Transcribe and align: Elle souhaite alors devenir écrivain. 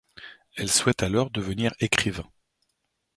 Elle 0.55 0.71
souhaite 0.71 1.03
alors 1.03 1.29
devenir 1.29 1.73
écrivain. 1.79 2.27